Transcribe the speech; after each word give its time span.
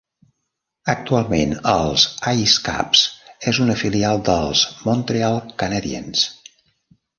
Actualment 0.93 1.53
els 1.73 2.05
IceCaps 2.39 3.05
és 3.53 3.61
una 3.67 3.77
filial 3.83 4.25
dels 4.33 4.67
Montreal 4.89 5.41
Canadiens. 5.65 6.29